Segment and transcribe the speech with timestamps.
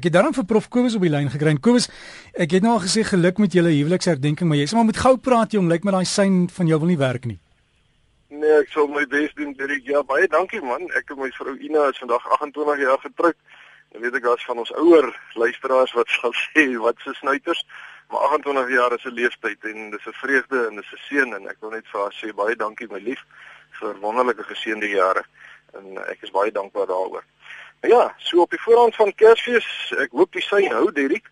[0.00, 1.52] Ek het daarom vir Prof Kobus op die lyn gekry.
[1.60, 1.90] Kobus,
[2.32, 5.10] ek het nou al gesê geluk met julle huweliksherdenking, maar jy sê maar moet gou
[5.20, 7.36] praat jong, lyk my daai sein van jou wil nie werk nie.
[8.32, 9.82] Nee, ek sal my bes doen, Derek.
[9.84, 10.86] Ja, baie dankie man.
[10.96, 13.36] Ek en my vrou Ina is vandag 28 jaar getroud.
[13.92, 15.10] En weet ek daar's van ons ouer
[15.42, 17.60] luisteraars wat sal sê wat se snuiters,
[18.08, 21.50] maar 28 jaar is 'n leeftyd en dis 'n vreugde en dis 'n seën en
[21.52, 23.20] ek wil net vir haar sê baie dankie my lief
[23.82, 25.26] vir wonderlike geseënde jare.
[25.76, 27.28] En ek is baie dankbaar daaroor.
[27.80, 29.66] Ja, so op die voorhand van Kersfees,
[29.96, 31.30] ek hoop die sy hou, Derek.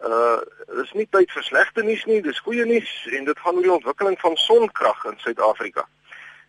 [0.00, 3.66] Uh dis nie tyd vir slegte nuus nie, dis goeie nuus en dit gaan oor
[3.66, 5.84] die ontwikkeling van sonkrag in Suid-Afrika.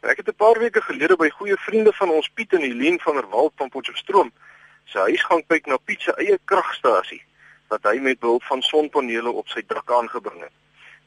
[0.01, 3.15] Ek het 'n paar weke gelede by goeie vriende van ons Piet en Helene van
[3.15, 4.31] der Walt van Potchefstroom
[4.85, 7.21] sy huis gaan kyk na Piet se eie kragstasie
[7.71, 10.55] wat hy met behulp van sonpanele op sy dak aangebring het.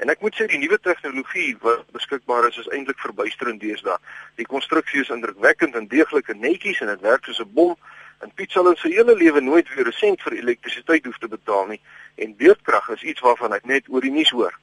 [0.03, 3.99] En ek moet sê die nuwe tegnologie wat beskikbaar is is eintlik verbuisterend deesdae.
[4.41, 7.77] Die konstruksie is indrukwekkend en deeglik en netjies en dit werk soos 'n bom.
[8.25, 11.29] En Piet sal in sy hele lewe nooit weer 'n sent vir elektrisiteit hoef te
[11.29, 11.81] betaal nie.
[12.17, 14.55] En beurtkrag is iets waarvan hy net oor die nuus hoor.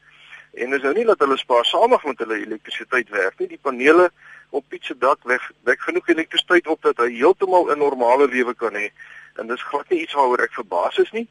[0.54, 3.48] En dis nou nie dat hulle spaarsamig met hulle elektrisiteit werk nie.
[3.48, 4.12] Die panele
[4.50, 8.54] op Piet se dak wek, wek genoeg elektrisiteit op dat hy heeltemal 'n normale lewe
[8.54, 8.90] kan hê.
[9.36, 11.28] En dis glad nie iets waaroor ek verbaas is nie,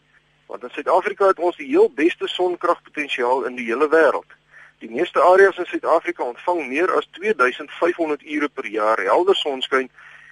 [0.46, 4.30] want in Suid-Afrika het ons die heel beste sonkragpotensiaal in die hele wêreld.
[4.78, 9.90] Die meeste areas in Suid-Afrika ontvang meer as 2500 ure per jaar helder sonskyn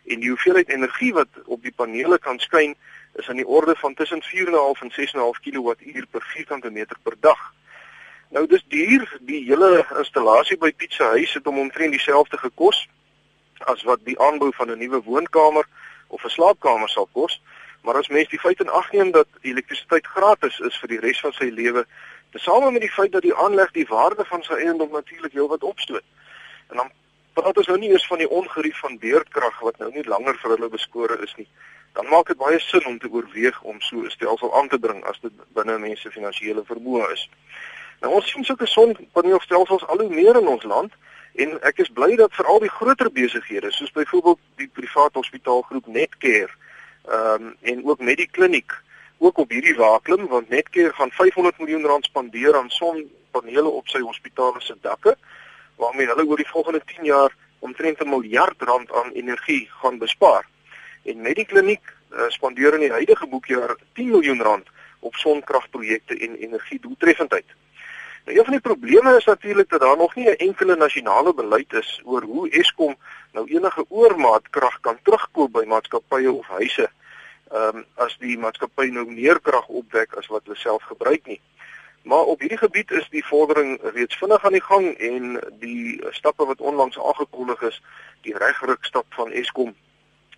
[0.09, 2.75] en die hoeveelheid energie wat op die panele kan skyn
[3.15, 7.41] is aan die orde van tussen 4.5 en 6.5 kWh per vierkante meter per dag.
[8.31, 12.89] Nou dis duur, die hele installasie by Piet se huis het hom omtrent dieselfde gekos
[13.73, 15.67] as wat die aanbou van 'n nuwe woonkamer
[16.09, 17.41] of 'n slaapkamer sal kos.
[17.83, 21.21] Maar as mens die feit in ag neem dat elektrisiteit gratis is vir die res
[21.21, 21.87] van sy lewe,
[22.31, 26.05] tesame met die feit dat die aanleg die waarde van sy eiendom natuurlik heelwat opstoot.
[26.69, 26.91] En dan
[27.39, 30.55] praat ons nou nie eers van die ongerief van beurtkrag wat nou nie langer vir
[30.57, 31.47] hulle beskore is nie.
[31.97, 35.05] Dan maak dit baie sin om te oorweeg om so 'n stelsel aan te bring
[35.05, 37.29] as dit binne mense finansiële vermoë is.
[38.01, 40.93] Nou ons sien sulke sonpaneelstelsels al hoe meer in ons land
[41.35, 46.51] en ek is bly dat veral die groter besighede soos byvoorbeeld die privaat hospitaalgroep Netcare
[47.09, 48.73] ehm um, en ook Medikliniek
[49.19, 54.01] ook op hierdie waaklim want Netcare gaan 500 miljoen rand spandeer aan sonpanele op sy
[54.01, 55.17] hospitale se dakke
[55.79, 60.47] waarmee hulle oor die volgende 10 jaar omtrent 'n miljard rand aan energie gaan bespaar.
[61.05, 64.67] En Medikliniek uh, spandeer in die huidige boekjaar 10 miljoen rand
[64.99, 67.47] op sonkragprojekte en energiedoeltreffendheid.
[68.25, 71.73] Nou een van die probleme is natuurlik dat daar nog nie 'n enkele nasionale beleid
[71.73, 72.97] is oor hoe Eskom
[73.33, 76.91] nou enige oormaat krag kan terugkoop by maatskappye of huise.
[77.51, 81.41] Ehm um, as die maatskappy nou meer krag opwek as wat hulle self gebruik nie.
[82.03, 86.47] Maar op hierdie gebied is die vordering reeds vinnig aan die gang en die stappe
[86.47, 87.83] wat onlangs aangekondig is,
[88.23, 89.75] die regruk stap van Eskom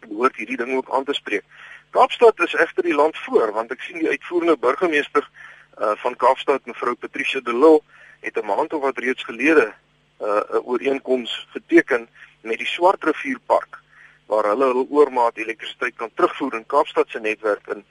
[0.09, 1.45] behoort hierdie ding ook aan te spreek.
[1.91, 6.67] Kaapstad is egter die land voor want ek sien die uitvoerende burgemeester uh, van Kaapstad
[6.67, 7.83] mevrou Patricia de Lille
[8.21, 9.73] het 'n maand of wat reeds gelede
[10.21, 12.09] uh, 'n ooreenkoms geteken
[12.41, 13.79] met die Swartrivierpark
[14.27, 17.85] waar hulle hul oormaat elektrisiteit kan terugvoer in Kaapstad se netwerk in en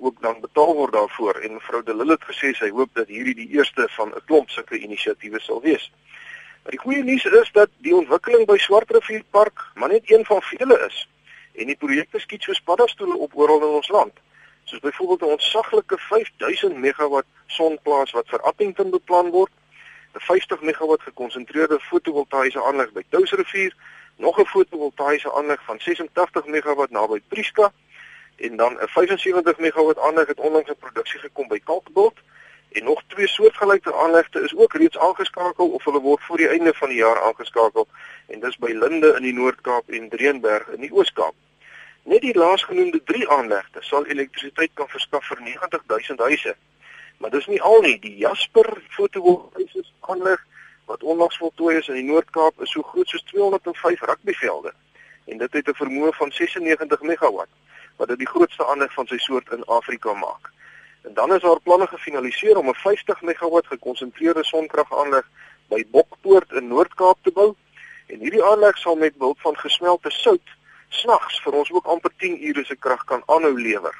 [0.00, 3.34] ook dan betaal word daarvoor en mevrou de Lille het gesê sy hoop dat hierdie
[3.34, 5.92] die eerste van 'n klomp sulke inisiatiewe sal wees.
[6.62, 10.86] Maar die goeie nuus is dat die ontwikkeling by Swartrivierpark maar net een van vele
[10.86, 11.08] is
[11.54, 14.12] en die projekte skiet soos paddastoele op oral in ons land
[14.70, 19.52] soos byvoorbeeld 'n ontsaglike 5000 megawatt sonplaas wat vir Appington beplan word,
[20.14, 23.74] 'n 50 megawatt gekonsentreerde fotovoltaïese aanleg by Touwsrivier,
[24.16, 27.72] nog 'n fotovoltaïese aanleg van 86 megawatt naby Prieska
[28.40, 32.18] en dan 'n 75 megawatt aanleg het onlangs in produksie gekom by Kalkbult
[32.72, 36.74] en nog twee soortgelyke aanlegte is ook reeds aangeskakel of hulle word voor die einde
[36.74, 37.86] van die jaar aangeskakel.
[38.26, 41.34] En dis by Linde in die Noord-Kaap en Dreenberg in die Oos-Kaap.
[42.02, 46.56] Net die laasgenoemde 3 aanlegte sal elektrisiteit kan verskaf vir 90000 huise.
[47.18, 50.46] Maar dis nie al nie, die Jasper fotovoltaïese aanleg
[50.84, 54.72] wat onlangs voltooi is in die Noord-Kaap is so groot soos 205 rugbyvelde.
[55.24, 57.50] En dit het 'n vermoë van 96 megawatt
[57.96, 60.50] wat dit die grootste aanleg van sy soort in Afrika maak.
[61.02, 65.26] En dan is daar planne gefinaliseer om 'n 50 megawatt gekonsentreerde sonkragaanleg
[65.68, 67.54] by Bokpoort in Noord-Kaap te bou
[68.06, 70.48] en hierdie aanleg sal met behulp van gesmelte sout
[70.88, 73.94] snags vir ons ook amper 10 ure se krag kan aanhou lewer.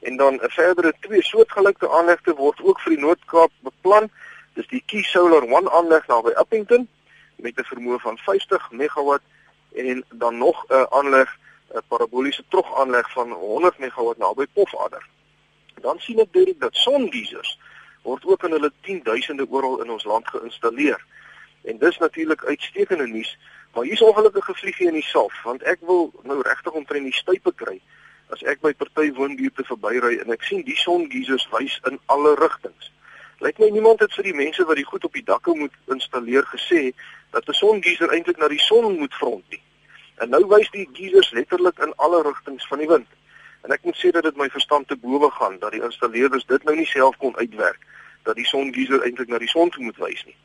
[0.00, 4.10] En dan 'n verdere twee soortgelyke aanlegte word ook vir die Noord-Kaap beplan.
[4.54, 6.88] Dis die Key Solar 1 aanleg naby Appington
[7.36, 9.22] met 'n vermoë van 50 megawatt
[9.74, 11.38] en dan nog 'n aanleg
[11.74, 15.06] 'n paraboliese trogaanleg van 100 megawatt naby Pofadder.
[15.80, 17.58] Dan sien ek direk dat songeisers
[18.02, 21.04] word ook in hulle 10000de oral in ons land geïnstalleer.
[21.62, 23.38] En dis natuurlik uitstekende nuus
[23.74, 27.52] Maar hier's ongelukkig gevliegie in die salf want ek wil nou regtig omtrent die stype
[27.54, 27.76] kry
[28.34, 32.90] as ek by party woonbuurte verbyry en ek sien die songeisers wys in alle rigtings.
[33.42, 36.46] Lyk my niemand het vir die mense wat die goed op die dakke moet installeer
[36.50, 36.90] gesê
[37.30, 39.62] dat 'n songeiser eintlik na die son moet front nie.
[40.20, 43.08] En nou wys die geisers letterlik in alle rigtings van die wind.
[43.64, 46.64] En ek moet sê dat dit my verstand te bowe gaan dat die installeerders dit
[46.68, 47.80] nou nie self kon uitwerk
[48.28, 50.36] dat die songeiser eintlik na die son toe moet wys nie.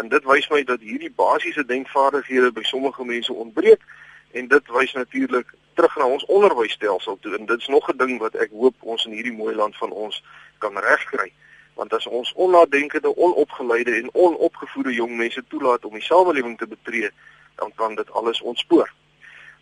[0.00, 3.84] En dit wys my dat hierdie basiese denkvaardighede by sommige mense ontbreek
[4.32, 8.34] en dit wys natuurlik terug na ons onderwysstelsel toe en dit's nog 'n ding wat
[8.34, 10.22] ek hoop ons in hierdie mooi land van ons
[10.58, 11.32] kan regkry
[11.74, 17.10] want as ons onnadenkende, onopgeleide en onopgevoede jong mense toelaat om die samelewing te betree,
[17.56, 18.90] dan kan dit alles ontspoor.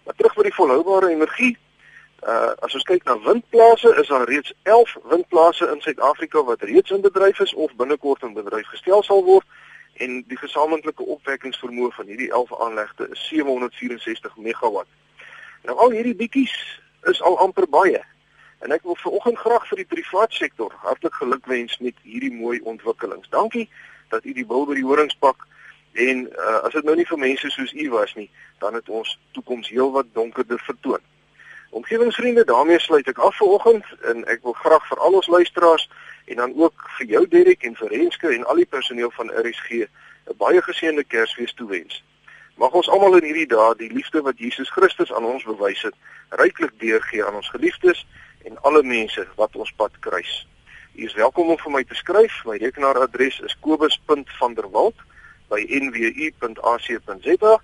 [0.08, 1.58] Maar terug by die volhoubare energie,
[2.24, 6.90] uh as ons kyk na windplase, is daar reeds 11 windplase in Suid-Afrika wat reeds
[6.90, 9.44] in bedryf is of binnekort in bedryf gestel sal word
[10.00, 14.88] en die gesamentlike opwekkingsvermoë van hierdie 11 aanlegte is 764 megawatt.
[15.68, 16.56] Nou al hierdie bietjies
[17.12, 18.00] is al amper baie.
[18.64, 23.28] En ek wil vanoggend graag vir die privaat sektor hartlik gelukwens met hierdie mooi ontwikkelings.
[23.28, 23.68] Dankie
[24.08, 25.44] dat u die bil by die horings pak
[25.98, 28.28] en uh, as dit nou nie vir mense soos u was nie,
[28.62, 31.02] dan het ons toekoms heelwat donkerder vertoon.
[31.70, 35.88] Omgewingsvriende, daarmee sluit ek af vanoggend en ek wil graag vir al ons luisteraars
[36.30, 39.70] en dan ook vir jou Derek en vir Renske en al die personeel van RSG
[39.82, 42.02] 'n baie geseënde Kersfees toewens.
[42.56, 45.94] Mag ons almal in hierdie dae die liefde wat Jesus Christus aan ons bewys het,
[46.28, 48.06] ryklik deurgee aan ons geliefdes
[48.44, 50.46] en alle mense wat ons pad kruis.
[50.94, 52.44] U is welkom om vir my te skryf.
[52.44, 53.56] My rekenaaradres is
[55.48, 57.60] kobus.vanderwalt@nwu.ac.za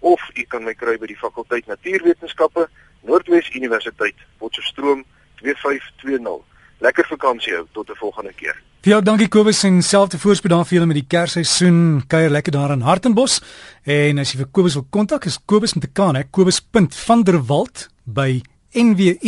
[0.00, 2.68] of u kan my kry by die fakulteit Natuurwetenskappe,
[3.02, 5.04] Noordwes Universiteit, Potchefstroom
[5.40, 6.44] 2520.
[6.84, 8.62] Lekker vakansie hou tot 'n volgende keer.
[8.80, 12.06] Vir jou dankie Kobus en selfde voorspoed daar vir julle met die Kersseisoen.
[12.06, 13.42] Kuier lekker daar in Hartenbos.
[13.82, 18.42] En as jy vir Kobus wil kontak, is Kobus met 'n K, hè, kobus.vanderwalt by
[18.72, 19.18] nwu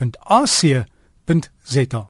[0.00, 2.08] www.ac.za